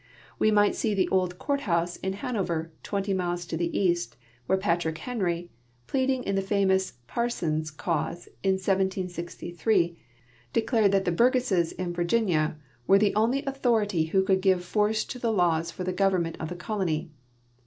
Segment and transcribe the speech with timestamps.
[0.39, 4.57] We might see the old court house in Hanover, twenty miles to the east, where
[4.57, 5.49] Patrick Heniy,
[5.85, 9.99] pleading in tlie famous Parsons cause in 1763,
[10.53, 15.19] declared that the hurge.sses in Virginia were the only authority who could give force to
[15.19, 17.11] the laws for the government of the colony.